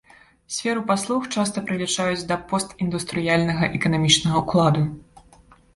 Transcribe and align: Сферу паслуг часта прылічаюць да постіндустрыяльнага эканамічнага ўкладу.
Сферу 0.53 0.81
паслуг 0.91 1.27
часта 1.35 1.63
прылічаюць 1.67 2.27
да 2.33 2.39
постіндустрыяльнага 2.53 3.73
эканамічнага 3.81 4.37
ўкладу. 4.47 4.81